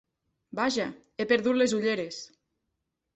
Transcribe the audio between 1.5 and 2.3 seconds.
les ulleres!